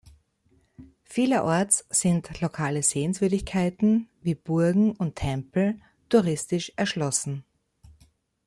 Vielerorts 1.03 1.85
sind 1.91 2.41
lokale 2.41 2.81
Sehenswürdigkeiten 2.81 4.09
wie 4.23 4.33
Burgen 4.33 4.93
und 4.93 5.15
Tempel 5.17 5.79
touristisch 6.09 6.71
erschlossen. 6.75 7.45